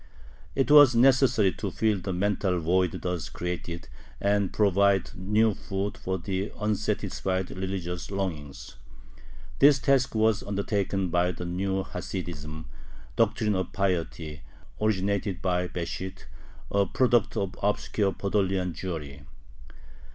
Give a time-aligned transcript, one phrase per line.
[0.55, 3.87] It was necessary to fill the mental void thus created,
[4.19, 8.77] and provide new food for the unsatisfied religious longings.
[9.59, 12.65] This task was undertaken by the new Hasidism
[13.15, 14.41] ("Doctrine of Piety"),
[14.81, 16.25] originated by Besht,
[16.71, 19.21] a product of obscure Podolian Jewry.